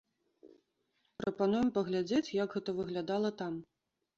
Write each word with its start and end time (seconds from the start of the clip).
Прапануем 1.23 1.69
паглядзець, 1.77 2.33
як 2.43 2.49
гэта 2.57 2.69
выглядала 2.81 3.29
там. 3.45 3.53